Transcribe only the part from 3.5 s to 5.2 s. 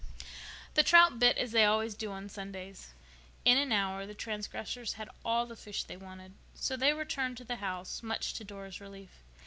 an hour the transgressors had